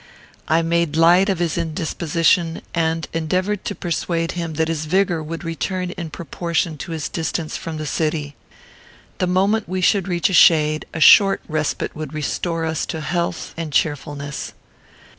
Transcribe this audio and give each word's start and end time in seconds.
I 0.47 0.63
made 0.63 0.95
light 0.95 1.29
of 1.29 1.37
his 1.37 1.59
indisposition, 1.59 2.63
and 2.73 3.07
endeavoured 3.13 3.63
to 3.65 3.75
persuade 3.75 4.31
him 4.31 4.55
that 4.55 4.67
his 4.67 4.85
vigour 4.85 5.21
would 5.21 5.43
return 5.43 5.91
in 5.91 6.09
proportion 6.09 6.75
to 6.79 6.91
his 6.91 7.07
distance 7.07 7.55
from 7.55 7.77
the 7.77 7.85
city. 7.85 8.35
The 9.19 9.27
moment 9.27 9.69
we 9.69 9.81
should 9.81 10.07
reach 10.07 10.31
a 10.31 10.33
shade, 10.33 10.87
a 10.91 10.99
short 10.99 11.41
respite 11.47 11.95
would 11.95 12.15
restore 12.15 12.65
us 12.65 12.87
to 12.87 13.01
health 13.01 13.53
and 13.55 13.71
cheerfulness. 13.71 14.53